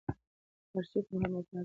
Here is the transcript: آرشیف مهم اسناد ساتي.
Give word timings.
آرشیف 0.75 1.05
مهم 1.13 1.33
اسناد 1.35 1.45
ساتي. 1.51 1.57